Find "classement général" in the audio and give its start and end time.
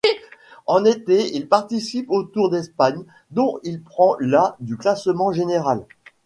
4.75-5.85